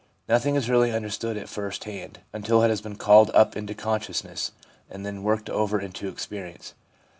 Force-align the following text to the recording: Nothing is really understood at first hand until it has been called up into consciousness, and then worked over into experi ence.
Nothing 0.27 0.55
is 0.55 0.67
really 0.67 0.91
understood 0.91 1.37
at 1.37 1.47
first 1.47 1.83
hand 1.83 2.21
until 2.33 2.63
it 2.63 2.69
has 2.69 2.81
been 2.81 2.95
called 2.95 3.29
up 3.35 3.55
into 3.55 3.75
consciousness, 3.75 4.51
and 4.89 5.05
then 5.05 5.21
worked 5.21 5.47
over 5.47 5.79
into 5.79 6.11
experi 6.11 6.55
ence. 6.55 6.73